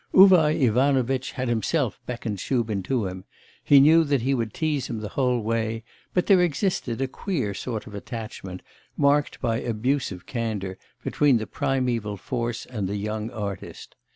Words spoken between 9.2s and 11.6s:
by abusive candour, between the